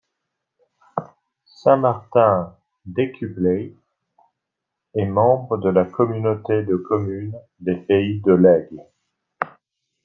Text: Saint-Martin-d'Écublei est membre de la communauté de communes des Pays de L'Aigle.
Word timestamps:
Saint-Martin-d'Écublei 1.45 3.75
est 4.95 5.05
membre 5.05 5.57
de 5.57 5.69
la 5.69 5.85
communauté 5.85 6.63
de 6.63 6.75
communes 6.75 7.37
des 7.59 7.75
Pays 7.75 8.19
de 8.21 8.31
L'Aigle. 8.33 8.81